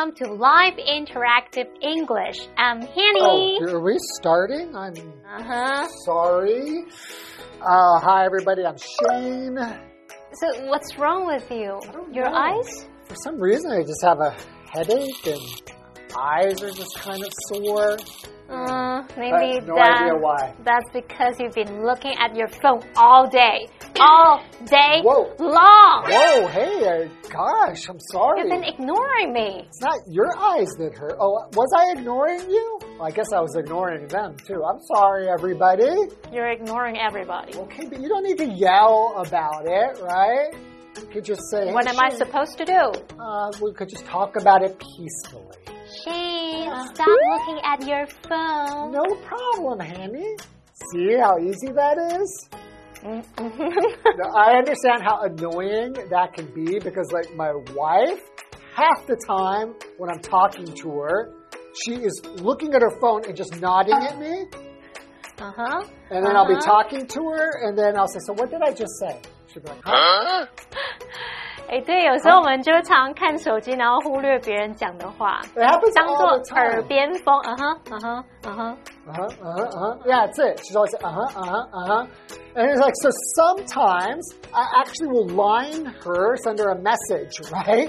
[0.00, 2.48] Welcome to Live Interactive English.
[2.56, 3.58] I'm Hanny.
[3.60, 4.74] Oh, are we starting?
[4.74, 4.94] I'm
[5.28, 5.88] Uh huh.
[6.06, 6.86] sorry.
[7.60, 8.64] Uh, hi, everybody.
[8.64, 9.58] I'm Shane.
[10.32, 11.78] So, what's wrong with you?
[12.14, 12.34] Your know.
[12.34, 12.86] eyes?
[13.08, 14.34] For some reason, I just have a
[14.72, 15.62] headache and
[16.18, 17.98] eyes are just kind of sore.
[18.50, 20.54] Uh, maybe no that, idea why.
[20.64, 23.68] that's because you've been looking at your phone all day.
[24.00, 25.32] All day Whoa.
[25.38, 26.04] long.
[26.08, 28.40] Whoa, hey, uh, gosh, I'm sorry.
[28.40, 29.64] You've been ignoring me.
[29.68, 31.14] It's not your eyes that hurt.
[31.20, 32.78] Oh, was I ignoring you?
[32.98, 34.64] Well, I guess I was ignoring them too.
[34.64, 35.90] I'm sorry, everybody.
[36.32, 37.54] You're ignoring everybody.
[37.56, 40.50] Okay, but you don't need to yell about it, right?
[41.00, 42.92] You could just say, What "Hey, am I supposed to do?
[43.20, 45.56] Uh, we could just talk about it peacefully.
[46.04, 48.92] Shane, stop looking at your phone.
[48.92, 50.36] No problem, Hammy.
[50.92, 52.48] See how easy that is?
[53.02, 58.20] Now, I understand how annoying that can be because, like, my wife,
[58.74, 61.32] half the time when I'm talking to her,
[61.82, 64.44] she is looking at her phone and just nodding at me.
[65.40, 65.82] uh huh.
[66.10, 66.82] And then I'll be Uh-huh.
[66.82, 69.18] talking to her, and then I'll say, So, what did I just say?
[69.50, 70.46] She'll be like, huh?
[71.70, 77.40] 哎，对，有时候我们就常看手机，然后忽略别人讲的话，It happens 当做耳边风。
[77.44, 78.76] 嗯哼，嗯哼，嗯哼。
[79.06, 79.96] Uh huh, uh huh, uh huh.
[80.04, 80.58] Yeah, that's it.
[80.64, 82.06] She's always uh huh, uh huh, uh huh.
[82.54, 87.88] And it's like, so sometimes I actually will line her, send her a message, right?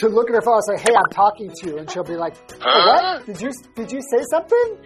[0.00, 1.78] To look at her phone and say, hey, I'm talking to you.
[1.78, 3.26] And she'll be like, oh, what?
[3.26, 4.76] Did you, did you say something?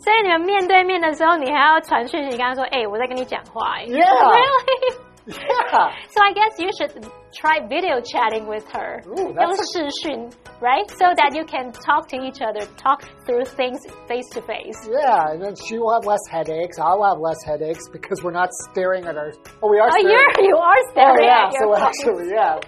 [0.00, 4.08] 所以你们面对面的时候，你还要传讯息跟他说：“哎、我在跟你讲话。” Yeah.
[4.08, 4.96] Really?
[5.30, 5.90] Yeah.
[6.10, 9.02] So I guess you should try video chatting with her.
[9.06, 10.30] Ooh, that's a,
[10.60, 10.88] right?
[10.90, 14.76] So that you can talk to each other, talk through things face to face.
[14.90, 16.78] Yeah, and then she will have less headaches.
[16.78, 19.32] I'll have less headaches because we're not staring at our.
[19.62, 19.88] Oh, we are.
[19.88, 20.10] Oh, staring.
[20.10, 21.18] you're you are oh, staring.
[21.20, 21.50] Oh, yeah.
[21.58, 22.58] so actually, yeah.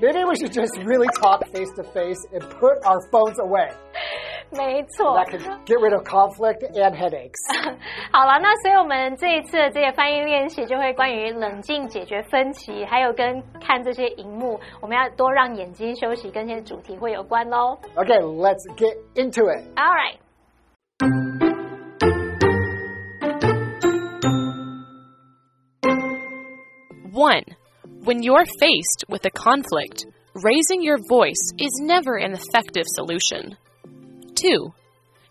[0.00, 3.70] Maybe we should just really talk face to face and put our phones away.
[4.51, 5.17] 没错。
[5.17, 7.37] That could get rid of conflict and headaches.
[8.11, 17.77] 好了，那所以我们这一次的这个翻译练习就会关于冷静解决分歧，还有跟看这些荧幕，我们要多让眼睛休息，跟这些主题会有关喽。
[17.95, 19.63] Okay, let's get into it.
[19.75, 20.17] All right.
[27.13, 27.43] One,
[28.03, 33.57] when you're faced with a conflict, raising your voice is never an effective solution.
[34.42, 34.74] Two,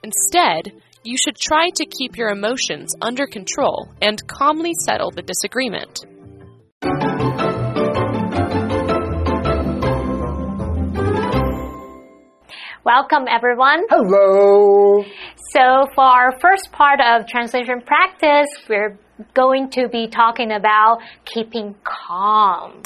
[0.03, 0.72] instead,
[1.03, 6.05] you should try to keep your emotions under control and calmly settle the disagreement.
[12.85, 13.83] Welcome everyone.
[13.89, 15.03] Hello.
[15.49, 18.97] So for our first part of translation practice, we're
[19.33, 22.81] going to be talking about keeping calm.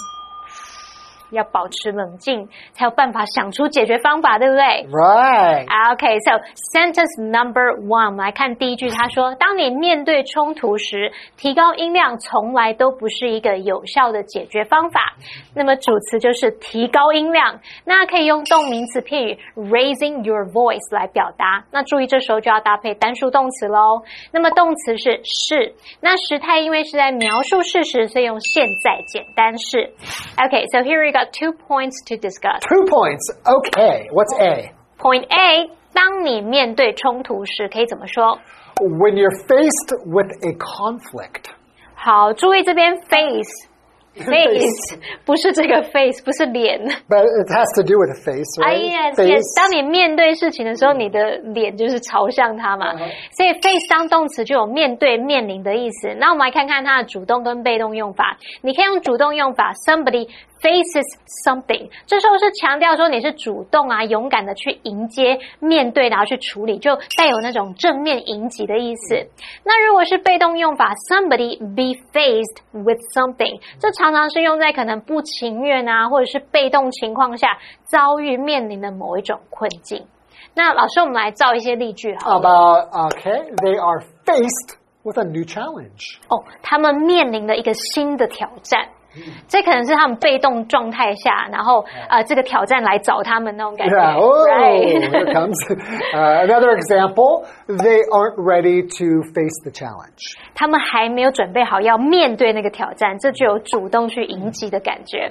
[1.36, 5.66] 要保持冷静，才有办法想出解决方法，对不对？Right.
[5.96, 6.42] Okay, so
[6.74, 15.16] sentence number one，我们来看第一句，他说：当你面对冲突时，提高音量从来都不是一个有效的解决方法。
[15.54, 21.66] 那么主词就是提高音量，那可以用动名词片语 raising your voice 来表达。
[21.72, 24.04] 那注意这时候就要搭配单数动词喽。
[24.32, 29.94] 那么动词是是，那时态因为是在描述事实，所以用现在简单式。
[30.38, 32.61] Okay, so here we got two points to discuss.
[32.69, 33.25] Two points.
[33.45, 34.09] Okay.
[34.13, 34.73] What's A?
[34.99, 38.39] Point A，当你面对冲突时，可以怎么说？
[38.77, 41.51] When you're faced with a conflict.
[41.95, 46.81] 好，注意这边 face。face 不是这个 face，不是脸。
[47.09, 48.91] But it has to do with a face, 啊 right?
[48.91, 49.31] yes face.
[49.31, 52.93] yes，当你面对事情的时候，你的脸就是朝向它嘛。
[53.37, 56.13] 所以 face 当动词就有面对、面临的意思。
[56.19, 58.37] 那我们来看看它的主动跟被动用法。
[58.63, 60.29] 你可以用主动用法，somebody
[60.66, 61.06] faces
[61.46, 69.28] something，这时候是强调说你是主动啊、勇敢的去迎接、面对，然后去处理，就带有那种正面迎击的意思。
[69.64, 80.08] 那如果是被动用法，somebody be faced with something，这常常是用在可能不情愿啊，或者是被动情况下遭遇面临的某一种困境。
[80.56, 82.40] 那老师，我们来造一些例句好了。
[82.40, 86.18] About, okay, they are faced with a new challenge.
[86.30, 88.90] 哦，他们面临了一个新的挑战。
[89.48, 93.96] 这可能是他们被动状态下，然后呃，这个挑战来找他们那种感觉。
[93.96, 94.16] Yeah.
[94.18, 95.10] Oh, Right.
[95.10, 95.56] here comes
[96.14, 97.46] uh, another example.
[97.68, 100.38] They aren't ready to face the challenge.
[100.54, 105.28] 他们还没有准备好要面对那个挑战，这就有主动去迎击的感觉。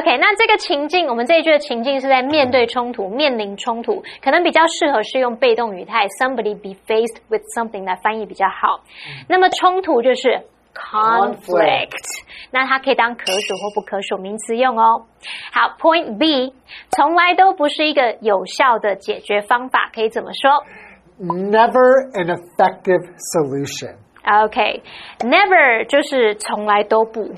[0.00, 8.80] OK，那这个情境，我们这一句的情境是在面对冲突、面临冲突，可能比较适合是用被动语态 somebody be faced with something 来翻译比较好。
[9.28, 10.42] 那么冲突就是
[10.76, 11.92] conflict。
[12.50, 15.06] 那它可以当可数或不可数名词用哦。
[15.52, 16.54] 好，Point B，
[16.90, 20.64] 从来都不是一个有效的解决方法，可以怎么说
[21.18, 23.96] ？Never an effective solution.
[24.26, 27.22] OK，never 就是从来都不。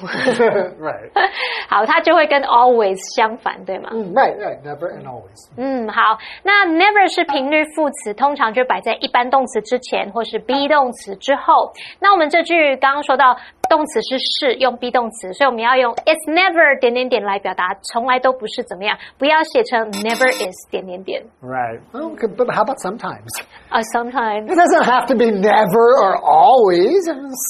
[0.80, 1.10] Right。
[1.68, 3.90] 好，它就会跟 always 相反，对吗？
[3.92, 5.48] 嗯，Right，Right，never and always。
[5.56, 11.72] 嗯，好，那 never 是频率副词，通常就摆在一般动词之前，或是 be 动词之后。
[12.00, 13.36] 那我们这句刚刚说到。
[13.68, 21.22] 动词是是用 be 动词，所以我们要用 it's never 点点点来表达，从来都不是怎么样，不要写成 never is 点点点。
[21.42, 21.80] Right.
[21.92, 23.28] Okay, but how about sometimes?
[23.70, 24.48] Uh, sometimes.
[24.48, 27.04] It doesn't have to be never or always.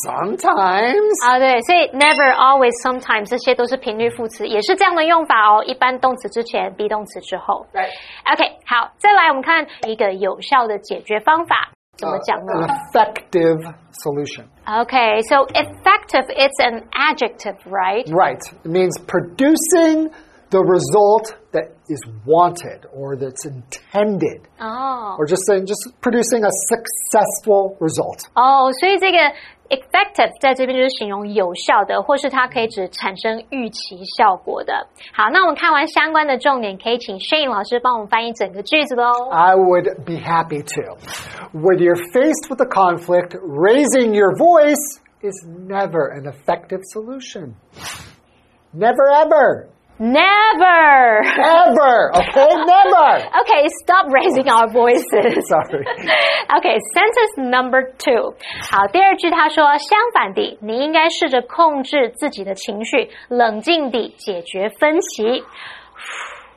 [0.04, 1.26] Sometimes.
[1.26, 5.62] 啊，对，所以 never, always, sometimes 这些都是频率副词，也是这样的用法哦。
[5.64, 7.66] 一般动词之前，be 动词之后。
[7.72, 7.90] Right.
[8.32, 11.70] OK，好，再来我们看一个有效的解决方法。
[12.02, 13.58] uh, an effective
[13.92, 14.48] solution.
[14.68, 18.08] Okay, so effective, it's an adjective, right?
[18.08, 18.40] Right.
[18.64, 20.10] It means producing
[20.49, 24.47] the result that is wanted or that's intended.
[24.61, 25.15] Oh.
[25.17, 28.29] Or just saying, just producing a successful result.
[28.35, 29.17] 哦，所以这个
[29.69, 34.73] effective 在这边就是形容有效的，或是它可以指产生预期效果的。
[35.11, 39.31] 好，那我们看完相关的重点，可以请 Shane 老师帮我们翻译整个句子喽。
[39.31, 40.97] I would be happy to.
[41.57, 47.55] When you're faced with a conflict, raising your voice is never an effective solution.
[48.71, 49.69] Never ever.
[49.99, 51.21] Never.
[51.21, 52.11] Ever.
[52.15, 53.21] Okay, never.
[53.41, 55.47] okay, stop raising our voices.
[55.47, 55.85] Sorry.
[56.57, 58.33] Okay, sentence number two.
[58.71, 65.43] 好，第二句他说，相反地，你应该试着控制自己的情绪，冷静地解决分歧。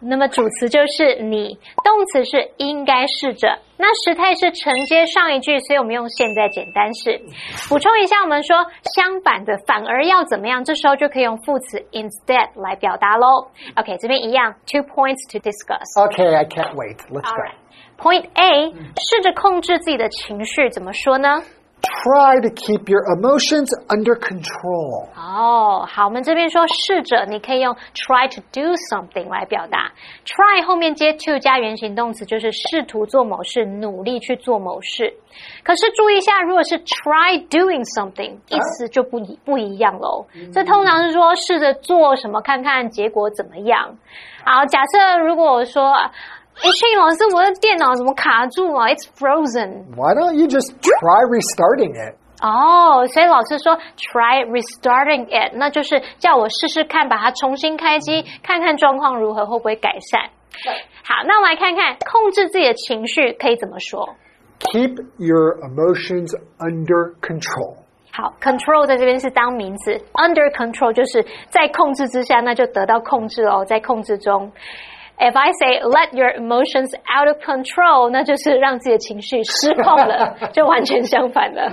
[0.02, 3.60] 那么主词就是你，动词是应该试着。
[3.78, 7.22] 那时态是承接上一句，所以我们用现在简单式。
[7.70, 8.58] 补充一下，我们说
[8.96, 10.64] 相反的，反而要怎么样？
[10.64, 13.50] 这时候就可以用副词 instead 来表达喽。
[13.76, 16.04] OK，这边一样，two points to discuss。
[16.04, 16.98] OK，I can't wait.
[17.10, 17.42] Let's go.
[17.98, 21.44] Point A，试着控制自己的情绪，怎么说呢
[21.82, 25.08] ？try to keep your emotions under control.
[25.16, 29.92] 哦，好，我们这边说试着，你可以用 try to do something 来表达。
[30.26, 35.14] try 后面接 to 加原形动词，就是试图做某事，努力去做某事。
[35.64, 40.26] 可是注意一下，如果是 try doing something，意思就不一不一样喽。
[40.54, 43.98] 这通常是说试着做什么，看看结果怎么样。
[44.46, 45.94] 好，假设如果我说。
[46.58, 49.86] 哎，Shane 老师，我的电脑怎么卡住了？It's frozen.
[49.96, 52.16] Why don't you just try restarting it?
[52.42, 60.30] 哦，所以老师说 try restarting it，那就是叫我试试看，把它重新开机，看看状况如何，会不会改善。
[61.04, 64.16] 好，那我们来看看控制自己的情绪可以怎么说。
[64.60, 67.78] Keep your emotions under control.
[68.12, 74.52] 好，control 在这边是当名词，under control 就是在控制之下，那就得到控制哦，在控制中。
[75.21, 81.71] If I say let your emotions out of control，那就是让自己的情绪失控了，就完全相反了。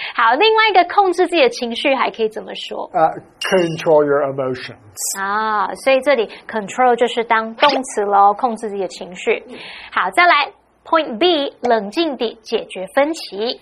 [0.13, 2.89] 好，另外一个控制自己的情绪还可以怎么说？
[2.91, 5.21] 呃、uh,，control your emotions。
[5.21, 9.41] 啊，所以这里 control 就是当动词喽，控制自己的情绪。
[9.89, 10.51] 好，再来
[10.83, 13.61] point B，冷静地解决分歧。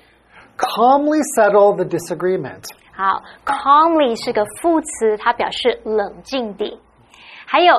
[0.58, 2.64] Calmly settle the disagreement。
[2.94, 6.80] 好，calmly 是个副词，它表示冷静地。
[7.47, 7.75] 还有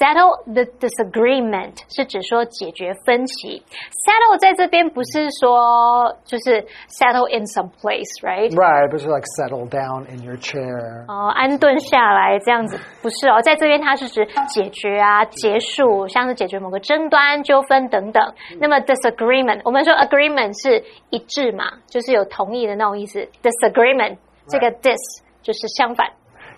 [0.00, 3.62] settle the disagreement 是指说解决分歧。
[4.04, 11.06] settle 在这边不是说就是 settle in some place，right？Right，不是 like settle down in your chair。
[11.06, 18.34] 哦，安顿下来这样子，不是哦，在这边它是指解决啊、结束，像是解决某个争端、纠纷等等。
[18.58, 23.28] 那么 disagreement，我们说 agreement 是一致嘛，就是有同意的那种意思。
[23.42, 26.08] disagreement 这个 dis 就是相反。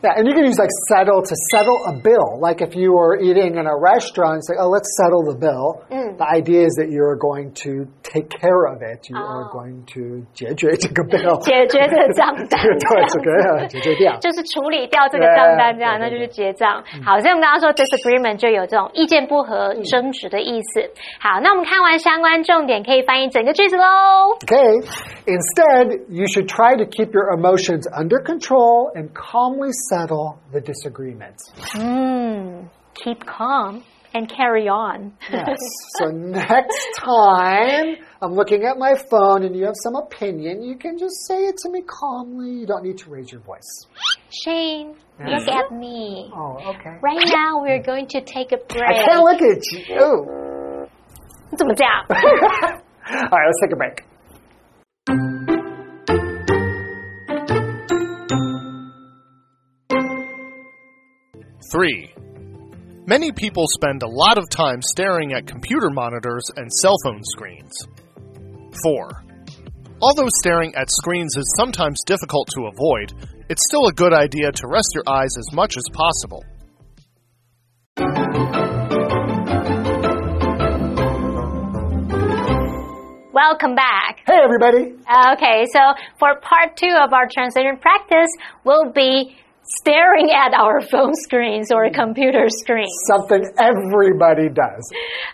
[0.04, 2.40] Yeah, and you can use like settle to settle a bill.
[2.40, 5.84] Like if you were eating in a restaurant, say, oh, let's settle the bill.
[5.92, 6.16] Mm.
[6.16, 9.04] The idea is that you are going to take care of it.
[9.10, 9.28] You oh.
[9.28, 11.36] are going to 解决这个 bill.
[11.44, 12.64] 解决这个账单。
[12.64, 14.16] 对，这个解决掉。
[14.20, 16.82] 就是处理掉这个账单，这样那就是结账。
[17.04, 20.80] 好，所以我们刚刚说 disagreement 就有这种意见不合、争执的意思。
[21.20, 23.84] 好，那我们看完相关重点，可以翻译整个句子喽。
[24.46, 24.80] Okay.
[25.28, 31.51] Instead, you should try to keep your emotions under control and calmly settle the disagreements.
[31.75, 33.85] Mm, keep calm
[34.15, 35.13] and carry on.
[35.31, 35.59] yes.
[35.99, 40.99] So next time I'm looking at my phone and you have some opinion, you can
[40.99, 42.51] just say it to me calmly.
[42.61, 43.87] You don't need to raise your voice.
[44.31, 46.31] Shane, look at me.
[46.35, 46.99] Oh, okay.
[47.01, 48.83] Right now we're going to take a break.
[48.89, 49.95] I can't look at you.
[52.11, 54.03] All right, let's take a break.
[61.75, 62.15] 3.
[63.05, 67.73] Many people spend a lot of time staring at computer monitors and cell phone screens.
[68.85, 69.25] 4.
[70.01, 73.13] Although staring at screens is sometimes difficult to avoid,
[73.49, 76.45] it's still a good idea to rest your eyes as much as possible.
[83.33, 84.21] Welcome back.
[84.25, 84.95] Hey, everybody.
[85.09, 85.81] Uh, okay, so
[86.21, 88.31] for part two of our translation practice,
[88.65, 89.37] we'll be
[89.84, 92.90] staring at our phone screens or computer screens.
[93.08, 94.82] Something everybody does.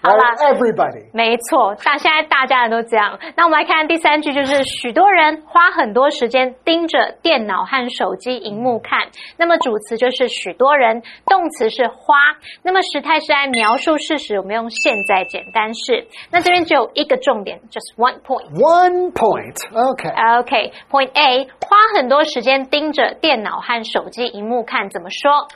[0.03, 0.35] Right?
[0.41, 1.05] Everybody.
[1.13, 3.17] 没错，但现在大家人都这样。
[3.37, 9.07] 那我们来看第三句，就是许多人花很多时间盯着电脑和手机荧幕看。
[9.37, 12.15] 那么主词就是许多人，动词是花。
[12.61, 16.07] 那么时态是在描述事实，我们用现在简单式。
[16.29, 18.51] 那这边只有一个重点，just one point。
[18.51, 19.55] One point.
[19.71, 20.39] Okay.
[20.41, 25.48] OK，Point、A，花很多时间盯着电脑和手机 荧幕看，怎么说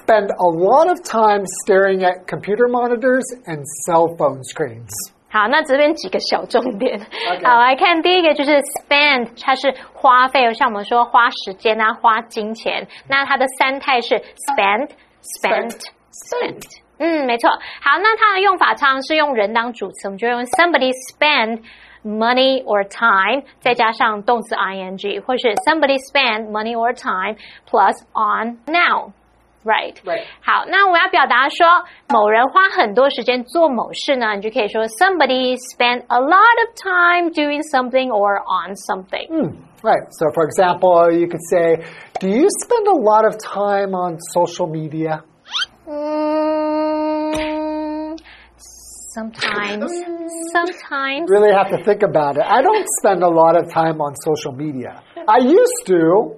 [0.00, 4.90] ？Spend a lot of time staring at computer monitors and cell phone screens.
[5.30, 7.00] 好，那这边几个小重点。
[7.42, 12.86] 好，来看第一个就是 spend，它是花费，像我们说花时间啊，花金钱。
[13.08, 14.90] 那它的三态是 spend、
[15.40, 15.70] spent、
[16.12, 16.62] spent。
[16.98, 17.48] 嗯，没错。
[17.80, 21.62] 好，那它的用法常常是用人当主词，我们就用 somebody spend
[22.03, 27.35] money or time，再加上动词 ing，或是 somebody spend money or time
[27.69, 31.67] plus on noun。Right， Right 好，那我要表达说
[32.07, 39.27] 某人花很多时间做某事呢，你就可以说 somebody spent a lot of time doing something or on something。
[39.27, 40.07] Hmm, Right.
[40.11, 41.83] So, for example, you could say,
[42.19, 45.21] Do you spend a lot of time on social media?
[45.85, 47.00] 嗯
[49.13, 49.91] ，sometimes,
[50.53, 51.29] sometimes.
[51.29, 52.43] Really have to think about it.
[52.45, 55.01] I don't spend a lot of time on social media.
[55.27, 56.35] I used to,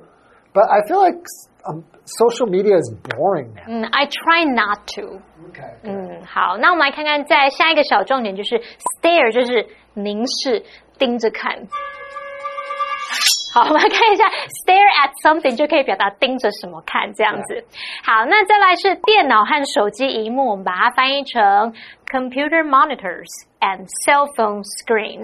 [0.54, 1.20] but I feel like
[1.68, 3.66] um, social media is boring now.
[3.68, 5.22] 嗯，I try not to。
[5.50, 5.74] Okay.
[5.84, 10.64] 嗯，好，那我们来看看，在下一个小重点就是 stare，就是凝视、
[10.98, 11.68] 盯着看。
[13.55, 14.25] 好，我们来看一下
[14.65, 17.65] stare at something 就可以表达盯着什么看这样子。
[18.03, 21.73] 好，那再来是电脑和手机荧幕，我们把它翻译成
[22.11, 23.31] computer monitors
[23.61, 25.23] and cell phone screens，、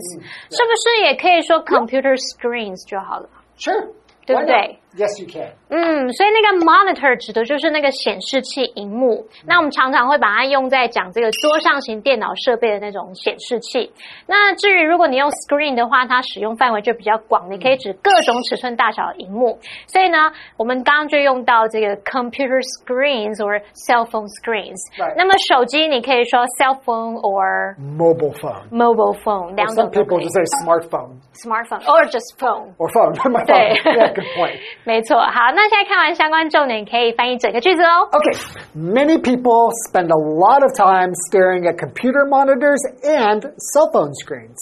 [0.48, 3.88] 是不是也可以说 computer screens 就好了？Sure.
[4.26, 4.78] 对不对？
[4.96, 5.52] Yes, you can.
[5.68, 9.24] 嗯，所以那个 monitor 指的就是那个显示器荧幕。
[9.46, 13.92] 那我们常常会把它用在讲这个桌上型电脑设备的那种显示器。
[14.26, 19.58] 那至于如果你用 screen 的话，它使用范围就比较广，你可以指各种尺寸大小的荧幕。
[19.86, 24.76] 所以呢，我们刚刚就用到这个 computer screens or cell phone screens。
[25.16, 28.68] 那么手机你可以说 cell phone or Mobile phone.
[28.72, 32.74] mobile phone，两 Some people just say smartphone smartphone or just phone。
[32.76, 33.14] or phone.
[33.46, 34.58] 对 Yeah, good point.
[34.83, 35.19] 没错。
[35.19, 38.09] 好，那现在看完相关重点，可以翻译整个句子哦。
[38.11, 38.35] Okay,
[38.75, 44.57] many people spend a lot of time staring at computer monitors and cell phone screens.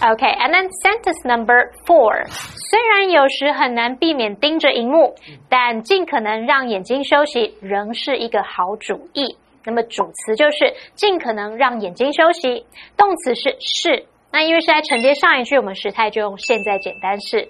[0.00, 2.26] Okay, and then sentence number four.
[2.70, 5.14] 虽然有时很难避免盯着荧幕，
[5.48, 9.36] 但尽可能让眼睛休息仍是一个好主意。
[9.64, 14.04] 那么主词就是尽可能让眼睛休息，动词是是。
[14.31, 17.49] 那因为是在承接上一句，我们时态就用现在简单式。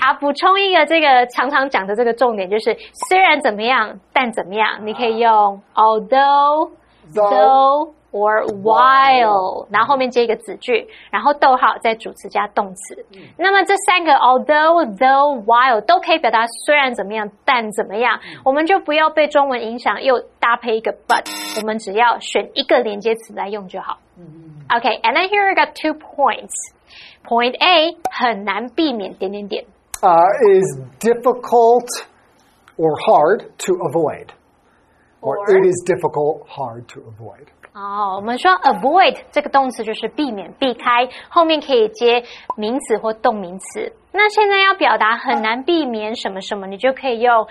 [0.00, 2.76] 好，补充一个这个常常讲的这个重点，就是
[3.08, 6.70] 虽然怎么样，但怎么样，你可以用 although。
[7.12, 13.04] though or while，然后后面接一个子句，然后逗号再主词加动词。
[13.36, 21.26] 那么这三个 although、though、while 都可以表达虽然怎么样，但怎么样，我们就不要被中文影响，又搭配一个 but，
[21.60, 23.98] 我们只要选一个连接词来用就好。
[24.16, 26.53] 嗯 Okay, and then here I got two points.
[27.23, 29.65] Point A 很难避免点点点。
[30.01, 31.87] Uh, is difficult
[32.77, 34.27] or hard to avoid.
[35.21, 37.47] Or, Or- it is difficult, hard to avoid.
[37.73, 42.23] 哦，我们说 avoid 这个动词就是避免、避开，后面可以接
[42.55, 43.93] 名词或动名词。
[44.11, 47.47] 那现在要表达很难避免什么什么，你就可以用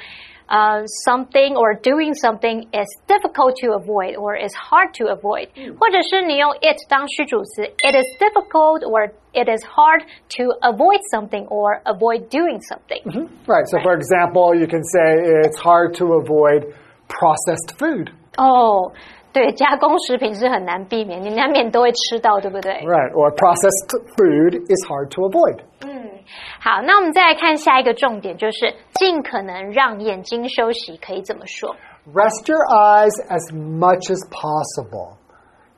[0.49, 6.77] 呃 something or doing something is difficult to avoid or is hard to avoid，、或者是你用 it
[6.89, 10.03] 当虚主词，it is difficult or it is hard
[10.37, 13.03] to avoid something or avoid doing something。
[13.47, 13.67] Right.
[13.67, 16.73] So, for example, you can say it's hard to avoid
[17.09, 18.13] processed food.
[18.37, 18.93] 哦，
[19.34, 23.12] 对，加工食品是很难避免，你难免都会吃到，对不对？Right.
[23.14, 25.60] Or processed food is hard to avoid.
[25.86, 26.20] 嗯
[26.60, 31.76] 好，那我们再来看下一个重点，就是尽可能让眼睛休息，可以怎么说
[32.14, 35.18] ？Rest your eyes as much as possible.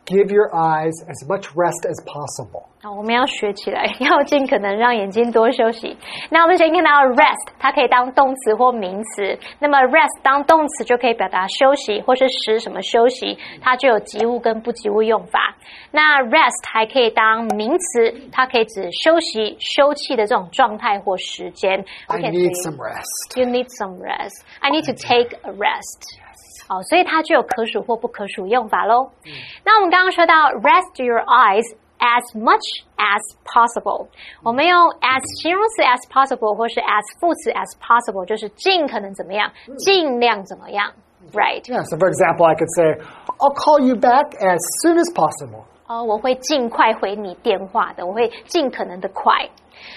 [0.06, 2.68] Give your eyes as much rest as possible.
[2.82, 5.96] 好，我们要学起来，要尽可能让眼睛多休息。
[6.30, 9.40] 那我们先看到 rest，它可以当动词或名词。
[9.60, 15.56] 那么 rest 当动词就可以表达休息或是使什么休息，它就有及物跟不及物用法。
[15.92, 21.86] 那 rest 还可以当名词，它可以指休息、休憩的这种状态或时间。
[22.08, 23.40] I need some rest.
[23.40, 24.44] You need some rest.
[24.60, 26.20] I need to take a rest.
[26.69, 29.11] 好，所以它具有可数或不可数用法喽。
[29.65, 31.65] 那我们刚刚说到 rest your eyes
[31.99, 34.07] as much as possible，
[34.43, 40.93] 我们用 as 形容词 as possible 或是 as 副词 as possible，就是尽可能怎么样，尽量怎么样，
[41.33, 41.63] right？
[41.65, 43.03] Yeah, so for example, I could say,
[43.39, 45.65] I'll call you back as soon as possible.
[45.89, 49.49] 哦，我会尽快回你电话的，我会尽可能的快。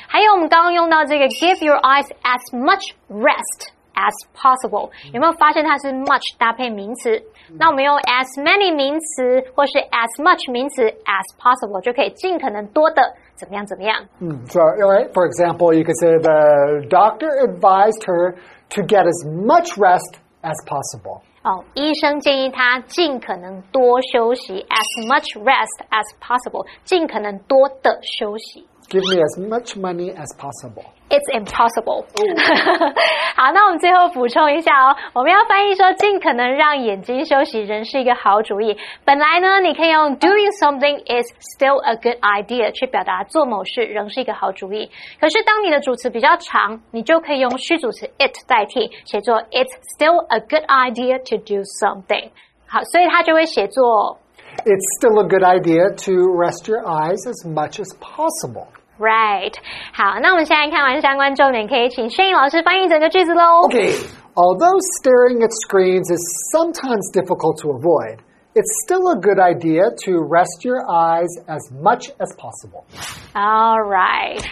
[0.07, 7.21] 还有我们刚刚用到这个 give your eyes as much rest as possible，有没有发现它是 much 搭配名词？
[7.59, 13.01] 那我们用 as many 名词或是 as much 名词 as possible 就可以尽可能多的
[13.35, 14.07] 怎么样怎么样。
[14.47, 18.35] So, all right, for example, you could say the doctor advised her
[18.69, 21.21] to get as much rest as possible.
[21.43, 28.67] 哦，医生建议他尽可能多休息，as much rest as possible，尽可能多的休息。
[28.88, 30.84] Give me as much money as possible.
[31.08, 32.04] It's impossible。
[33.34, 38.76] 好，那我们最后补充一下哦，我们要翻译说，尽可能让眼睛休息，仍是一个好主意。
[39.04, 44.90] 本来呢，你可以用 doing something is still a good idea 去表达做某事仍是一个好主意。
[45.20, 52.30] 可是当你的主词比较长，你就可以用虚主词 it 代替，写作 It's still a good idea to do something。
[52.68, 54.18] 好，所以它就会写作
[54.64, 58.68] it's still a good idea to rest your eyes as much as possible.
[58.98, 59.52] Right.
[59.92, 63.68] 好，那我们现在看完相关重点，可以请 Shane 老师翻译整个句子喽。
[63.68, 63.92] Okay.
[64.34, 66.20] Although staring at screens is
[66.54, 68.20] sometimes difficult to avoid,
[68.54, 72.84] it's still a good idea to rest your eyes as much as possible.
[73.34, 74.42] All right.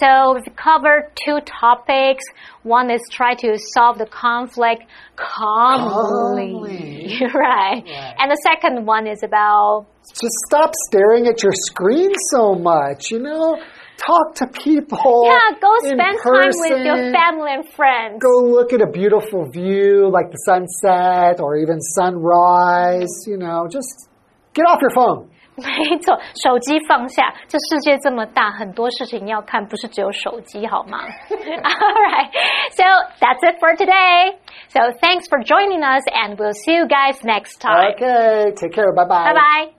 [0.00, 2.24] So we've covered two topics.
[2.64, 4.82] One is try to solve the conflict
[5.14, 6.52] calmly.
[6.52, 7.20] Calmly.
[7.34, 7.82] right.
[8.18, 13.20] And the second one is about Just stop staring at your screen so much, you
[13.20, 13.58] know?
[13.96, 15.24] Talk to people.
[15.24, 18.20] yeah, go spend time with your family and friends.
[18.20, 24.10] Go look at a beautiful view like the sunset or even sunrise, you know, just
[24.52, 25.30] get off your phone.
[25.55, 27.33] 没 错，手机放下。
[27.47, 30.99] 这世界这么大，很多事情要看，不是只有手机，好吗？
[31.29, 32.31] All right.
[32.71, 32.83] So
[33.19, 34.37] that's it for today.
[34.69, 37.93] So thanks for joining us, and we'll see you guys next time.
[37.95, 38.93] Okay, take care.
[38.93, 39.33] Bye bye.
[39.33, 39.71] Bye bye.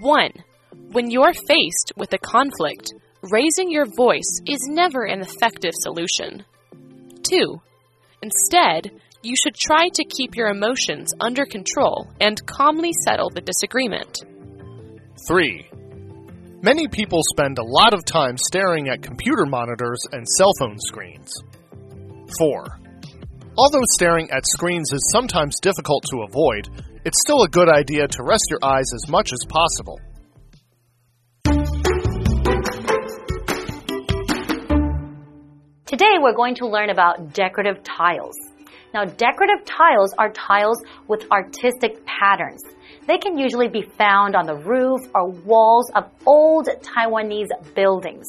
[0.00, 0.32] One,
[0.92, 6.44] when you're faced with a conflict, raising your voice is never an effective solution.
[7.22, 7.62] Two,
[8.20, 8.90] instead,
[9.21, 14.23] you should try to keep your emotions under control and calmly settle the disagreement.
[15.27, 15.69] 3.
[16.61, 21.33] Many people spend a lot of time staring at computer monitors and cell phone screens.
[22.37, 22.65] 4.
[23.57, 26.69] Although staring at screens is sometimes difficult to avoid,
[27.03, 29.99] it's still a good idea to rest your eyes as much as possible.
[35.85, 38.35] Today we're going to learn about decorative tiles.
[38.93, 42.61] Now, decorative tiles are tiles with artistic patterns.
[43.07, 48.25] They can usually be found on the roof or walls of old Taiwanese buildings.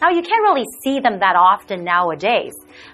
[0.00, 2.52] Now, you can't really see them that often nowadays,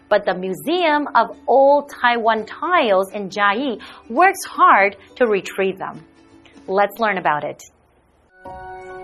[0.09, 6.05] but the Museum of Old Taiwan Tiles in Chiayi works hard to retrieve them.
[6.67, 7.63] Let's learn about it.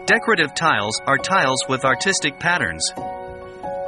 [0.06, 2.92] Decorative tiles are tiles with artistic patterns.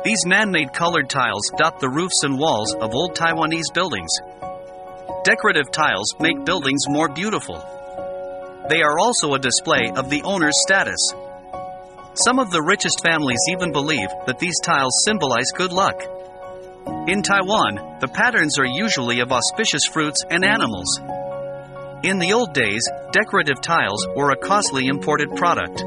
[0.05, 4.11] These man made colored tiles dot the roofs and walls of old Taiwanese buildings.
[5.25, 7.57] Decorative tiles make buildings more beautiful.
[8.69, 11.01] They are also a display of the owner's status.
[12.15, 16.01] Some of the richest families even believe that these tiles symbolize good luck.
[17.09, 21.01] In Taiwan, the patterns are usually of auspicious fruits and animals.
[22.05, 25.83] In the old days, decorative tiles were a costly imported product.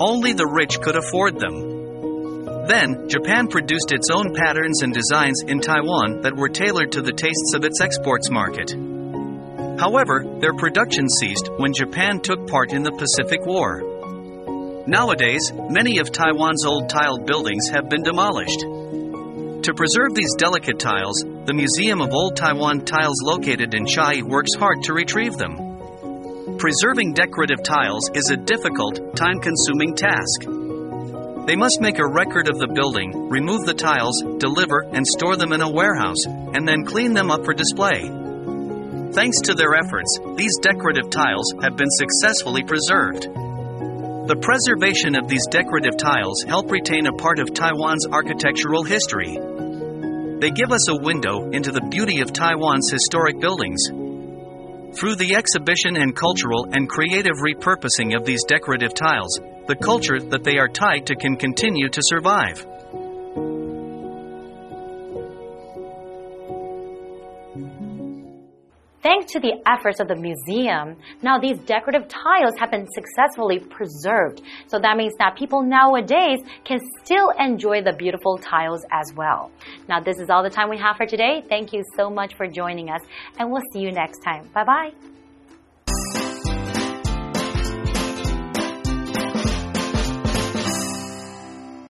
[0.00, 1.73] Only the rich could afford them.
[2.66, 7.12] Then, Japan produced its own patterns and designs in Taiwan that were tailored to the
[7.12, 8.74] tastes of its exports market.
[9.78, 13.82] However, their production ceased when Japan took part in the Pacific War.
[14.86, 18.60] Nowadays, many of Taiwan's old tiled buildings have been demolished.
[18.60, 24.54] To preserve these delicate tiles, the Museum of Old Taiwan Tiles located in Chiayi works
[24.58, 26.56] hard to retrieve them.
[26.58, 30.53] Preserving decorative tiles is a difficult, time consuming task.
[31.46, 35.52] They must make a record of the building, remove the tiles, deliver and store them
[35.52, 38.08] in a warehouse, and then clean them up for display.
[39.12, 43.28] Thanks to their efforts, these decorative tiles have been successfully preserved.
[44.26, 49.36] The preservation of these decorative tiles help retain a part of Taiwan's architectural history.
[50.40, 53.84] They give us a window into the beauty of Taiwan's historic buildings.
[54.96, 60.44] Through the exhibition and cultural and creative repurposing of these decorative tiles, the culture that
[60.44, 62.66] they are tied to can continue to survive.
[69.04, 74.40] Thanks to the efforts of the museum, now these decorative tiles have been successfully preserved.
[74.66, 79.50] So that means that people nowadays can still enjoy the beautiful tiles as well.
[79.90, 81.42] Now, this is all the time we have for today.
[81.46, 83.02] Thank you so much for joining us,
[83.38, 84.48] and we'll see you next time.
[84.54, 85.13] Bye bye.